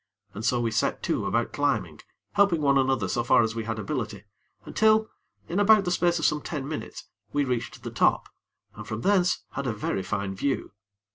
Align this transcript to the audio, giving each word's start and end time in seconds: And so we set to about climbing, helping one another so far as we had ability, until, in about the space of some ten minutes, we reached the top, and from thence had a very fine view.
And 0.33 0.43
so 0.43 0.59
we 0.59 0.71
set 0.71 1.03
to 1.03 1.27
about 1.27 1.53
climbing, 1.53 1.99
helping 2.31 2.59
one 2.59 2.75
another 2.79 3.07
so 3.07 3.23
far 3.23 3.43
as 3.43 3.53
we 3.53 3.65
had 3.65 3.77
ability, 3.77 4.23
until, 4.65 5.07
in 5.47 5.59
about 5.59 5.85
the 5.85 5.91
space 5.91 6.17
of 6.17 6.25
some 6.25 6.41
ten 6.41 6.67
minutes, 6.67 7.03
we 7.33 7.45
reached 7.45 7.83
the 7.83 7.91
top, 7.91 8.27
and 8.75 8.87
from 8.87 9.01
thence 9.01 9.43
had 9.51 9.67
a 9.67 9.73
very 9.73 10.01
fine 10.01 10.33
view. 10.33 10.71